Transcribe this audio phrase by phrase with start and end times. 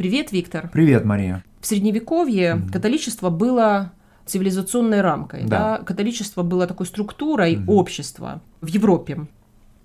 [0.00, 0.70] Привет, Виктор.
[0.72, 1.44] Привет, Мария.
[1.60, 2.72] В Средневековье mm-hmm.
[2.72, 3.92] католичество было
[4.24, 5.42] цивилизационной рамкой.
[5.42, 5.76] Да.
[5.76, 5.84] Да?
[5.84, 7.64] Католичество было такой структурой mm-hmm.
[7.66, 9.26] общества в Европе.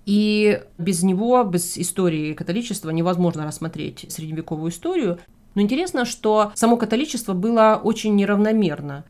[0.06, 5.18] И без него, без истории католичества невозможно рассмотреть средневековую историю.
[5.54, 9.04] Но интересно, что само католичество было очень неравномерно.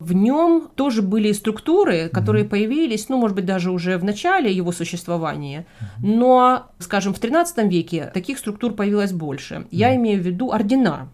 [0.00, 2.48] В нем тоже были структуры, которые mm-hmm.
[2.48, 6.16] появились, ну, может быть, даже уже в начале его существования, mm-hmm.
[6.16, 9.54] но, скажем, в XIII веке таких структур появилось больше.
[9.54, 9.68] Mm-hmm.
[9.70, 11.08] Я имею в виду ордена.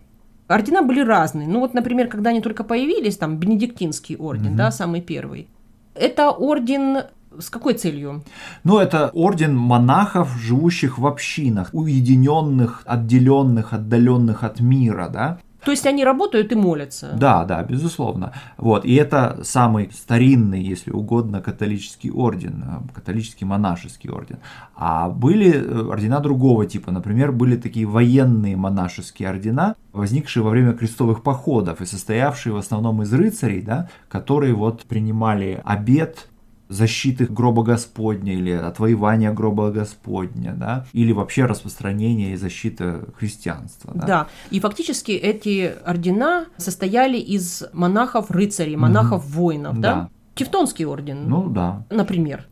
[0.46, 1.48] Ордена были разные.
[1.48, 4.56] Ну, вот, например, когда они только появились, там, Бенедиктинский орден, mm-hmm.
[4.56, 5.48] да, самый первый.
[5.96, 6.98] Это орден
[7.38, 8.22] с какой целью?
[8.64, 15.38] Ну, это орден монахов, живущих в общинах, уединенных, отделенных, отдаленных от мира, да.
[15.66, 17.16] То есть они работают и молятся.
[17.18, 18.32] Да, да, безусловно.
[18.56, 18.84] Вот.
[18.84, 24.38] И это самый старинный, если угодно, католический орден, э, католический монашеский орден.
[24.76, 26.92] А были э, ордена другого типа.
[26.92, 33.02] Например, были такие военные монашеские ордена, возникшие во время крестовых походов и состоявшие в основном
[33.02, 36.28] из рыцарей, да, которые вот принимали обед
[36.68, 43.92] защиты гроба Господня или отвоевания гроба Господня, да, или вообще распространения и защиты христианства.
[43.94, 44.26] Да, да.
[44.50, 49.80] и фактически эти ордена состояли из монахов-рыцарей, монахов-воинов, угу.
[49.80, 49.94] да?
[49.94, 50.10] да.
[50.34, 52.46] Тевтонский орден, ну да, например.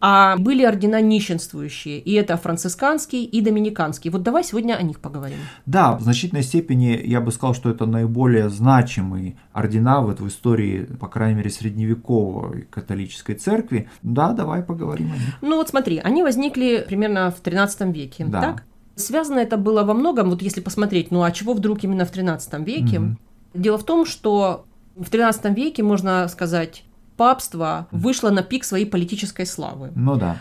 [0.00, 4.10] А были ордена нищенствующие, и это францисканский и доминиканский.
[4.10, 5.38] Вот давай сегодня о них поговорим.
[5.66, 10.84] Да, в значительной степени я бы сказал, что это наиболее значимые ордена вот в истории,
[11.00, 13.88] по крайней мере, средневековой католической церкви.
[14.02, 15.38] Да, давай поговорим о них.
[15.40, 18.40] Ну вот смотри, они возникли примерно в 13 веке, да.
[18.40, 18.64] так?
[18.94, 22.66] Связано это было во многом, вот если посмотреть, ну а чего вдруг именно в 13
[22.66, 23.00] веке?
[23.00, 23.16] Угу.
[23.54, 24.64] Дело в том, что
[24.96, 26.84] в 13 веке, можно сказать,
[27.18, 29.90] папство вышло на пик своей политической славы.
[29.94, 30.38] Ну да.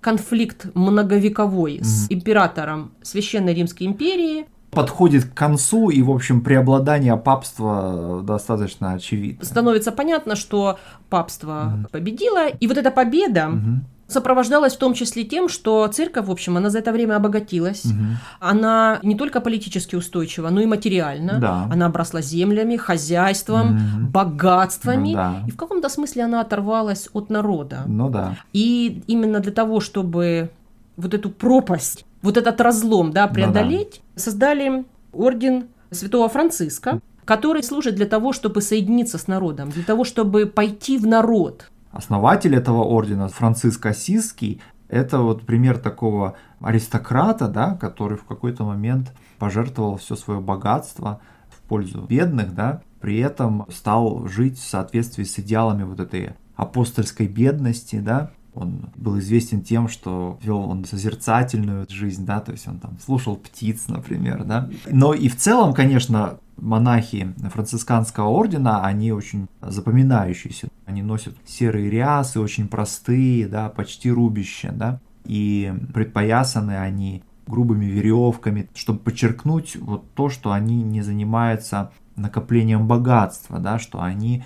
[0.00, 7.16] Конфликт многовековой mm с императором Священной Римской империи подходит к концу, и, в общем, преобладание
[7.16, 9.44] папства достаточно очевидно.
[9.44, 10.78] Становится понятно, что
[11.10, 16.26] папство mm победило, и вот эта победа mm сопровождалась в том числе тем, что церковь,
[16.26, 17.84] в общем, она за это время обогатилась.
[17.84, 17.94] Угу.
[18.40, 21.38] Она не только политически устойчива, но и материально.
[21.38, 21.68] Да.
[21.70, 24.06] Она обросла землями, хозяйством, угу.
[24.10, 25.10] богатствами.
[25.10, 25.44] Ну, да.
[25.46, 27.84] И в каком-то смысле она оторвалась от народа.
[27.86, 28.36] Ну да.
[28.52, 30.50] И именно для того, чтобы
[30.96, 34.22] вот эту пропасть, вот этот разлом да, преодолеть, ну, да.
[34.22, 40.46] создали орден святого Франциска, который служит для того, чтобы соединиться с народом, для того, чтобы
[40.46, 41.70] пойти в народ.
[41.90, 49.12] Основатель этого ордена, Франциск Осиский, это вот пример такого аристократа, да, который в какой-то момент
[49.38, 55.38] пожертвовал все свое богатство в пользу бедных, да, при этом стал жить в соответствии с
[55.38, 62.26] идеалами вот этой апостольской бедности, да, он был известен тем, что вел он созерцательную жизнь,
[62.26, 64.68] да, то есть он там слушал птиц, например, да.
[64.90, 70.68] Но и в целом, конечно, монахи францисканского ордена, они очень запоминающиеся.
[70.86, 78.68] Они носят серые рясы, очень простые, да, почти рубище, да, и предпоясаны они грубыми веревками,
[78.74, 84.44] чтобы подчеркнуть вот то, что они не занимаются накоплением богатства, да, что они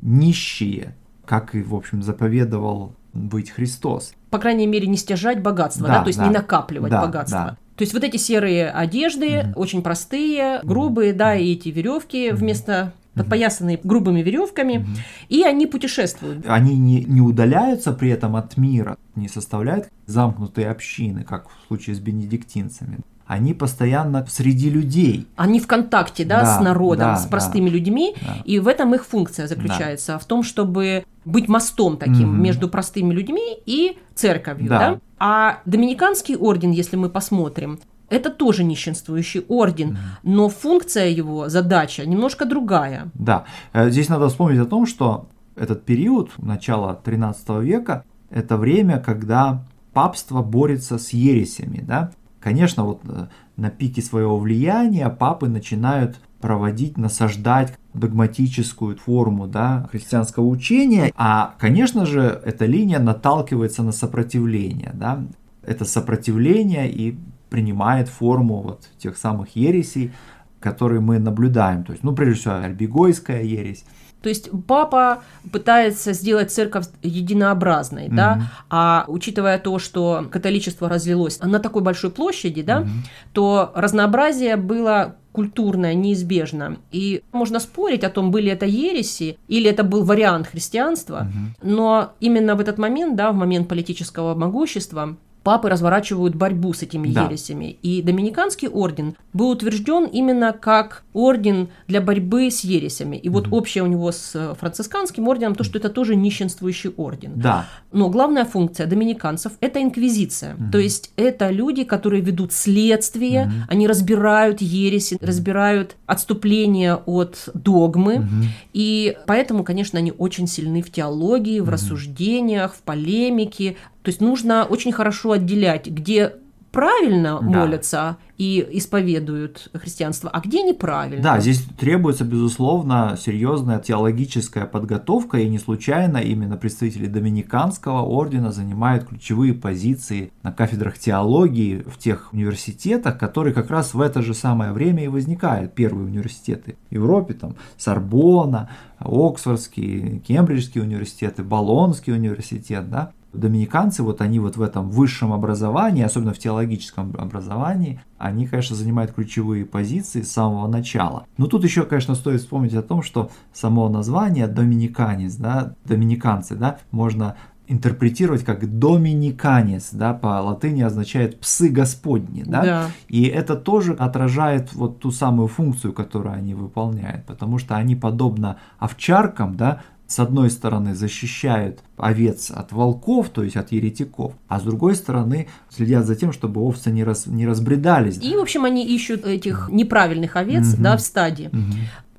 [0.00, 0.94] нищие,
[1.24, 4.14] как и, в общем, заповедовал быть Христос.
[4.30, 7.38] По крайней мере, не стяжать богатство, да, да то есть да, не накапливать да, богатство.
[7.38, 7.58] Да.
[7.76, 9.52] То есть вот эти серые одежды, mm-hmm.
[9.54, 12.34] очень простые, грубые, да, и эти веревки mm-hmm.
[12.34, 15.26] вместо подпоясанные грубыми веревками, mm-hmm.
[15.28, 16.44] и они путешествуют.
[16.46, 21.96] Они не, не удаляются при этом от мира, не составляют замкнутые общины, как в случае
[21.96, 25.26] с бенедиктинцами они постоянно среди людей.
[25.36, 28.36] Они в контакте, да, да с народом, да, с простыми да, людьми, да.
[28.44, 30.18] и в этом их функция заключается, да.
[30.18, 32.36] в том, чтобы быть мостом таким угу.
[32.36, 34.78] между простыми людьми и церковью, да.
[34.78, 35.00] да.
[35.18, 37.78] А доминиканский орден, если мы посмотрим,
[38.08, 43.10] это тоже нищенствующий орден, но функция его, задача немножко другая.
[43.14, 48.98] Да, э, здесь надо вспомнить о том, что этот период, начало 13 века, это время,
[49.00, 52.12] когда папство борется с ересями, да,
[52.46, 60.46] Конечно, вот э, на пике своего влияния папы начинают проводить, насаждать догматическую форму да, христианского
[60.46, 64.92] учения, а, конечно же, эта линия наталкивается на сопротивление.
[64.94, 65.24] Да?
[65.64, 67.18] Это сопротивление и
[67.50, 70.12] принимает форму вот тех самых ересей,
[70.60, 71.82] которые мы наблюдаем.
[71.82, 73.84] То есть, ну, прежде всего, альбигойская ересь,
[74.22, 75.22] то есть папа
[75.52, 78.14] пытается сделать церковь единообразной, mm-hmm.
[78.14, 82.88] да, а учитывая то, что католичество разлилось на такой большой площади, да, mm-hmm.
[83.32, 86.78] то разнообразие было культурное неизбежно.
[86.92, 91.68] И можно спорить о том, были это ереси или это был вариант христианства, mm-hmm.
[91.74, 95.16] но именно в этот момент, да, в момент политического могущества,
[95.46, 97.26] папы разворачивают борьбу с этими да.
[97.26, 97.78] ересями.
[97.80, 103.14] И Доминиканский орден был утвержден именно как орден для борьбы с ересями.
[103.14, 103.56] И вот mm-hmm.
[103.56, 107.34] общее у него с францисканским орденом то, что это тоже нищенствующий орден.
[107.36, 107.66] Да.
[107.92, 110.54] Но главная функция доминиканцев– это инквизиция.
[110.54, 110.70] Mm-hmm.
[110.72, 113.66] То есть это люди, которые ведут следствие, mm-hmm.
[113.68, 118.14] они разбирают ереси, разбирают отступления от догмы.
[118.16, 118.44] Mm-hmm.
[118.72, 121.70] И поэтому, конечно, они очень сильны в теологии, в mm-hmm.
[121.70, 123.76] рассуждениях, в полемике.
[124.06, 126.34] То есть нужно очень хорошо отделять, где
[126.70, 127.46] правильно да.
[127.46, 131.20] молятся и исповедуют христианство, а где неправильно.
[131.20, 139.08] Да, здесь требуется, безусловно, серьезная теологическая подготовка, и не случайно именно представители Доминиканского ордена занимают
[139.08, 144.70] ключевые позиции на кафедрах теологии в тех университетах, которые как раз в это же самое
[144.70, 148.70] время и возникают, первые университеты в Европе, там Сорбона,
[149.00, 156.32] Оксфордский, Кембриджский университеты, Болонский университет, да, доминиканцы, вот они вот в этом высшем образовании, особенно
[156.32, 161.26] в теологическом образовании, они, конечно, занимают ключевые позиции с самого начала.
[161.36, 166.78] Но тут еще, конечно, стоит вспомнить о том, что само название доминиканец, да, доминиканцы, да,
[166.90, 167.36] можно
[167.68, 172.62] интерпретировать как доминиканец, да, по латыни означает псы Господни, да?
[172.62, 172.86] да.
[173.08, 178.58] И это тоже отражает вот ту самую функцию, которую они выполняют, потому что они подобно
[178.78, 184.62] овчаркам, да, с одной стороны защищают овец от волков, то есть от еретиков, а с
[184.62, 188.18] другой стороны следят за тем, чтобы овцы не, раз, не разбредались.
[188.18, 190.82] И, в общем, они ищут этих неправильных овец угу.
[190.82, 191.48] да, в стаде.
[191.48, 191.62] Угу.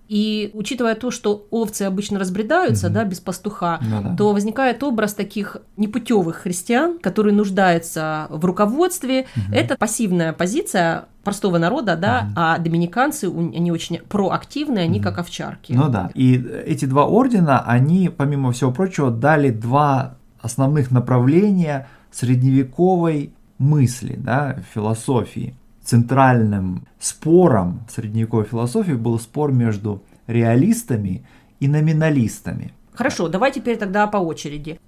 [0.07, 4.15] И учитывая то, что овцы обычно разбредаются, mm да, без пастуха, ну, да.
[4.15, 9.21] то возникает образ таких непутевых христиан, которые нуждаются в руководстве.
[9.35, 15.03] mm Это пассивная позиция простого народа, да, mm а доминиканцы, они очень проактивные, они mm
[15.03, 15.73] как овчарки.
[15.73, 23.33] Ну да, и эти два ордена, они, помимо всего прочего, дали два основных направления средневековой
[23.57, 25.55] мысли, да, философии
[25.87, 31.25] центральным спором в средневековой философии был спор между реалистами
[31.61, 32.73] и номиналистами.
[32.93, 34.81] Хорошо, давай теперь тогда по очереди.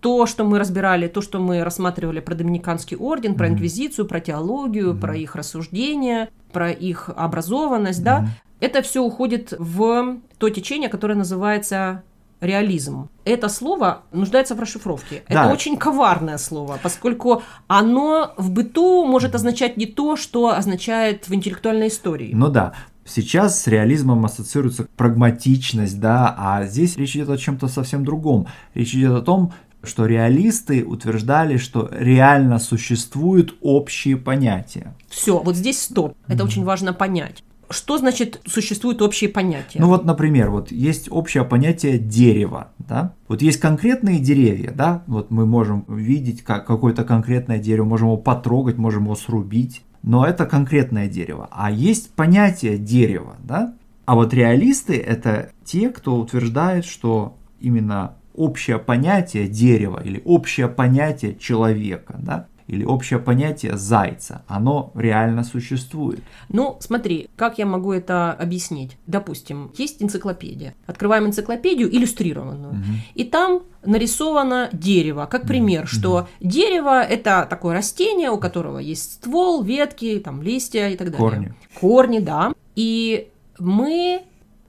[0.00, 3.52] То, что мы разбирали, то, что мы рассматривали про Доминиканский орден, про mm-hmm.
[3.52, 5.00] инквизицию, про теологию, mm-hmm.
[5.00, 8.04] про их рассуждения, про их образованность, mm-hmm.
[8.04, 8.28] да,
[8.60, 12.04] это все уходит в то течение, которое называется
[12.40, 13.08] реализм.
[13.24, 15.22] Это слово нуждается в расшифровке.
[15.28, 15.44] Да.
[15.44, 21.34] Это очень коварное слово, поскольку оно в быту может означать не то, что означает в
[21.34, 22.30] интеллектуальной истории.
[22.32, 22.72] Ну да.
[23.04, 28.48] Сейчас с реализмом ассоциируется прагматичность, да, а здесь речь идет о чем-то совсем другом.
[28.74, 29.52] Речь идет о том,
[29.82, 34.94] что реалисты утверждали, что реально существуют общие понятия.
[35.08, 36.16] Все, вот здесь стоп.
[36.26, 36.46] Это mm-hmm.
[36.46, 37.42] очень важно понять.
[37.70, 39.78] Что значит существуют общие понятия?
[39.78, 43.14] Ну вот, например, вот есть общее понятие дерева, да?
[43.28, 45.02] Вот есть конкретные деревья, да?
[45.06, 50.26] Вот мы можем видеть как какое-то конкретное дерево, можем его потрогать, можем его срубить, но
[50.26, 51.48] это конкретное дерево.
[51.50, 53.74] А есть понятие дерева, да?
[54.06, 61.34] А вот реалисты это те, кто утверждает, что именно общее понятие дерева или общее понятие
[61.34, 66.20] человека, да, или общее понятие зайца, оно реально существует.
[66.50, 68.96] Ну, смотри, как я могу это объяснить?
[69.06, 70.74] Допустим, есть энциклопедия.
[70.86, 72.82] Открываем энциклопедию иллюстрированную, угу.
[73.14, 75.88] и там нарисовано дерево, как пример, угу.
[75.88, 81.18] что дерево это такое растение, у которого есть ствол, ветки, там листья и так далее.
[81.18, 81.54] Корни.
[81.80, 82.52] Корни, да.
[82.76, 83.28] И
[83.58, 84.22] мы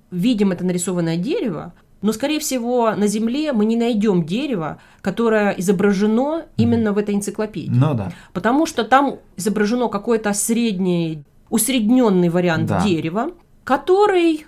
[0.09, 6.45] видим это нарисованное дерево, но, скорее всего, на Земле мы не найдем дерево, которое изображено
[6.57, 7.71] именно в этой энциклопедии.
[7.73, 8.11] Ну да.
[8.33, 12.83] Потому что там изображено какой-то средний, усредненный вариант да.
[12.83, 13.31] дерева,
[13.63, 14.45] который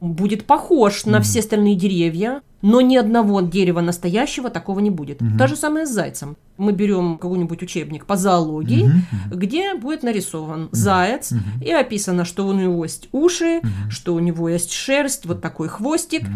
[0.00, 5.20] будет похож на все остальные деревья, но ни одного дерева настоящего такого не будет.
[5.20, 5.36] Угу.
[5.36, 6.36] То же самое с зайцем.
[6.56, 9.36] Мы берем какой-нибудь учебник по зоологии, угу.
[9.36, 10.70] где будет нарисован угу.
[10.72, 11.40] заяц, угу.
[11.64, 13.90] и описано, что у него есть уши, угу.
[13.90, 16.22] что у него есть шерсть, вот такой хвостик.
[16.22, 16.30] Угу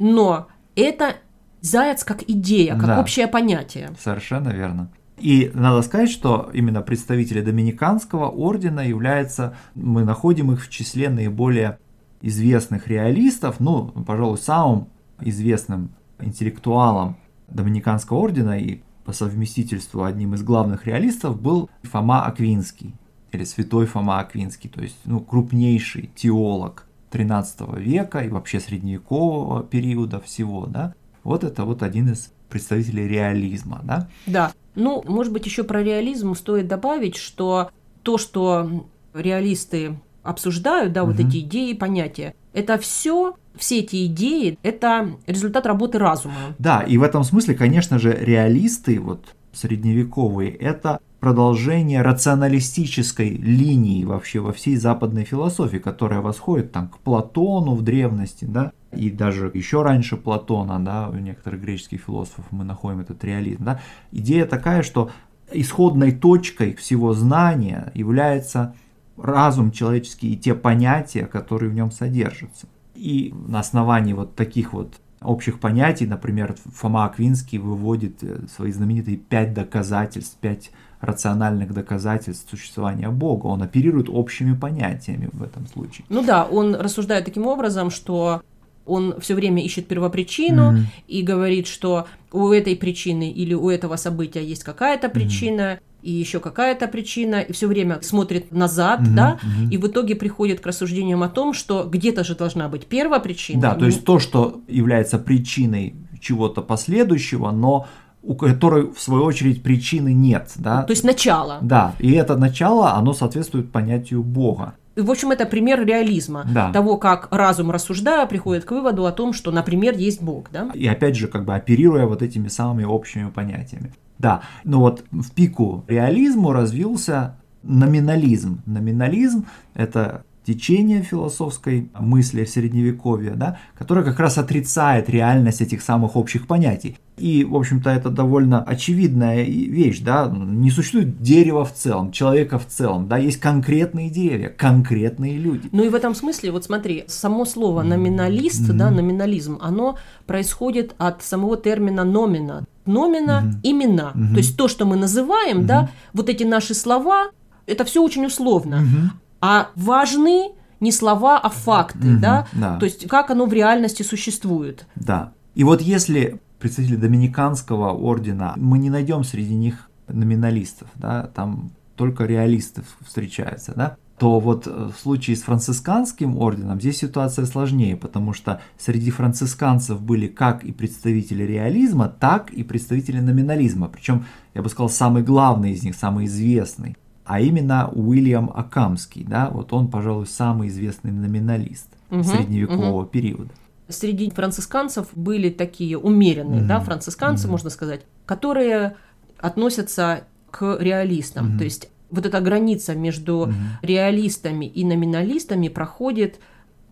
[0.00, 1.16] но это
[1.60, 3.90] заяц как идея, как да, общее понятие.
[4.00, 4.90] Совершенно верно.
[5.18, 11.78] И надо сказать, что именно представители Доминиканского ордена являются, мы находим их в числе наиболее
[12.22, 14.88] известных реалистов, ну, пожалуй, самым
[15.20, 22.94] известным интеллектуалом Доминиканского ордена и по совместительству одним из главных реалистов был Фома Аквинский,
[23.32, 30.20] или святой Фома Аквинский, то есть ну, крупнейший теолог 13 века и вообще средневекового периода
[30.20, 34.08] всего, да, вот это вот один из представителей реализма, да?
[34.26, 34.52] Да.
[34.74, 37.70] Ну, может быть, еще про реализм стоит добавить, что
[38.02, 41.28] то, что реалисты обсуждают, да, вот угу.
[41.28, 46.54] эти идеи, понятия, это все, все эти идеи, это результат работы разума.
[46.58, 54.40] Да, и в этом смысле, конечно же, реалисты, вот средневековые– это продолжение рационалистической линии вообще
[54.40, 59.82] во всей западной философии, которая восходит там к Платону в древности, да, и даже еще
[59.82, 63.80] раньше Платона, да, у некоторых греческих философов мы находим этот реализм, да.
[64.12, 65.10] Идея такая, что
[65.52, 68.74] исходной точкой всего знания является
[69.16, 72.66] разум человеческий и те понятия, которые в нем содержатся.
[72.94, 79.16] И на основании вот таких вот общих понятий, например, Фома Аквинский выводит э, свои знаменитые
[79.16, 83.46] пять доказательств, пять рациональных доказательств существования Бога.
[83.46, 86.04] Он оперирует общими понятиями в этом случае.
[86.08, 88.42] Ну да, он рассуждает таким образом, что
[88.86, 90.84] он все время ищет первопричину mm-hmm.
[91.08, 95.80] и говорит, что у этой причины или у этого события есть какая-то причина, mm-hmm.
[96.02, 99.14] И еще какая-то причина, и все время смотрит назад, mm-hmm.
[99.14, 99.70] да, mm-hmm.
[99.70, 103.60] и в итоге приходит к рассуждениям о том, что где-то же должна быть первая причина.
[103.60, 107.86] Да, то есть то, что является причиной чего-то последующего, но
[108.22, 110.52] у которой, в свою очередь, причины нет.
[110.56, 110.82] Да?
[110.82, 111.58] То есть начало.
[111.62, 114.74] Да, и это начало, оно соответствует понятию Бога.
[114.96, 116.44] В общем, это пример реализма.
[116.52, 116.72] Да.
[116.72, 120.50] Того, как разум, рассуждая, приходит к выводу о том, что, например, есть Бог.
[120.50, 120.70] Да?
[120.74, 123.92] И опять же, как бы оперируя вот этими самыми общими понятиями.
[124.18, 128.62] Да, но вот в пику реализму развился номинализм.
[128.66, 136.46] Номинализм– это течение философской мысли средневековья, да, которое как раз отрицает реальность этих самых общих
[136.46, 136.96] понятий.
[137.16, 142.66] И, в общем-то, это довольно очевидная вещь, да, не существует дерева в целом, человека в
[142.66, 145.68] целом, да, есть конкретные деревья, конкретные люди.
[145.70, 148.76] Ну и в этом смысле, вот смотри, само слово номиналист, mm-hmm.
[148.76, 152.64] да, номинализм, оно происходит от самого термина номина.
[152.86, 153.70] Номина mm-hmm.
[153.70, 154.30] имена, mm-hmm.
[154.32, 155.66] то есть то, что мы называем, mm-hmm.
[155.66, 157.30] да, вот эти наши слова,
[157.66, 158.76] это все очень условно.
[158.76, 159.10] Mm-hmm.
[159.40, 162.18] А важны не слова, а факты, mm-hmm.
[162.18, 162.46] да?
[162.52, 164.86] да, то есть как оно в реальности существует.
[164.96, 165.32] Да.
[165.54, 172.24] И вот если представители доминиканского ордена, мы не найдем среди них номиналистов, да, там только
[172.24, 178.60] реалисты встречаются, да, то вот в случае с францисканским орденом здесь ситуация сложнее, потому что
[178.78, 183.88] среди францисканцев были как и представители реализма, так и представители номинализма.
[183.88, 186.98] Причем, я бы сказал, самый главный из них, самый известный,
[187.30, 189.22] а именно Уильям Акамский.
[189.22, 193.08] Да, вот он, пожалуй, самый известный номиналист угу, средневекового угу.
[193.08, 193.50] периода
[193.88, 196.66] среди францисканцев были такие умеренные, mm-hmm.
[196.66, 197.50] да, францисканцы, mm-hmm.
[197.50, 198.94] можно сказать, которые
[199.38, 200.22] относятся
[200.52, 201.48] к реалистам.
[201.48, 201.58] Mm-hmm.
[201.58, 203.52] То есть вот эта граница между mm-hmm.
[203.82, 206.38] реалистами и номиналистами проходит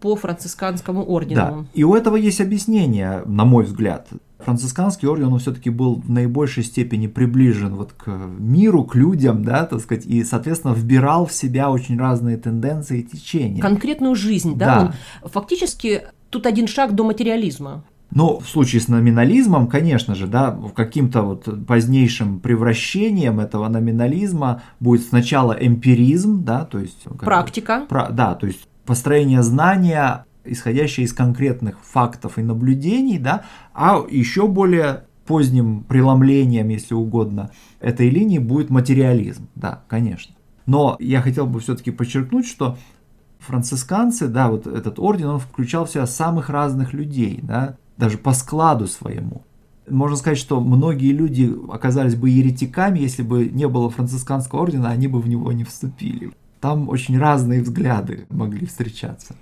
[0.01, 1.35] по францисканскому ордену.
[1.35, 1.65] Да.
[1.75, 4.09] И у этого есть объяснение, на мой взгляд.
[4.39, 8.07] Францисканский орден, он все-таки был в наибольшей степени приближен вот к
[8.39, 13.03] миру, к людям, да, так сказать, и, соответственно, вбирал в себя очень разные тенденции и
[13.03, 13.61] течения.
[13.61, 14.95] Конкретную жизнь, да, да.
[15.23, 17.83] Он фактически тут один шаг до материализма.
[18.11, 25.03] Но в случае с номинализмом, конечно же, да, каким-то вот позднейшим превращением этого номинализма будет
[25.07, 31.79] сначала эмпиризм, да, то есть практика, про, да, то есть построение знания, исходящее из конкретных
[31.85, 39.47] фактов и наблюдений, да, а еще более поздним преломлением, если угодно, этой линии будет материализм,
[39.55, 40.35] да, конечно.
[40.65, 42.79] Но я хотел бы все-таки подчеркнуть, что
[43.41, 48.33] францисканцы, да, вот этот орден, он включал в себя самых разных людей, да, даже по
[48.33, 49.43] складу своему.
[49.89, 55.09] Можно сказать, что многие люди оказались бы еретиками, если бы не было францисканского ордена, они
[55.09, 56.33] бы в него не вступили.
[56.61, 59.35] Там очень разные взгляды могли встречаться.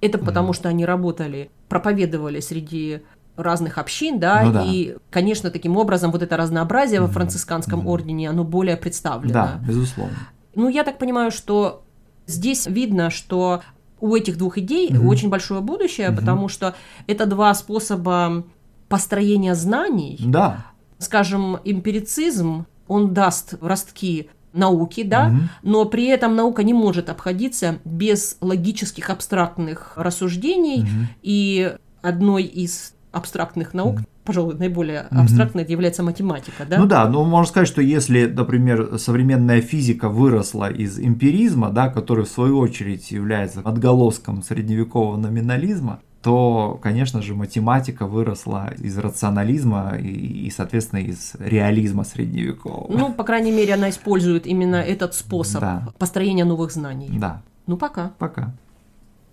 [0.00, 0.54] Это потому, mm.
[0.54, 3.02] что они работали, проповедовали среди
[3.36, 7.06] разных общин, да, ну, да, и, конечно, таким образом вот это разнообразие mm-hmm.
[7.06, 7.90] во францисканском mm-hmm.
[7.90, 9.32] ордене, оно более представлено.
[9.32, 10.16] Да, безусловно.
[10.54, 11.82] Ну, я так понимаю, что
[12.26, 13.62] Здесь видно, что
[14.00, 16.74] у этих двух идей mm очень большое будущее, mm потому что
[17.06, 18.44] это два способа
[18.88, 20.18] построения знаний.
[20.20, 20.66] Да.
[20.98, 25.36] Скажем, эмпирицизм, он даст ростки науки, да, угу.
[25.62, 31.08] но при этом наука не может обходиться без логических абстрактных рассуждений, угу.
[31.22, 36.78] и одной из абстрактных наук угу пожалуй, наиболее абстрактной, это является математика, да?
[36.78, 42.24] Ну да, но можно сказать, что если, например, современная физика выросла из эмпиризма, да, который
[42.24, 50.46] в свою очередь является отголоском средневекового номинализма, то, конечно же, математика выросла из рационализма и,
[50.46, 52.96] и, соответственно, из реализма средневекового.
[52.96, 55.88] Ну, по крайней мере, она использует именно этот способ да.
[55.98, 57.10] построения новых знаний.
[57.12, 57.42] Да.
[57.66, 58.12] Ну, пока.
[58.18, 58.54] Пока.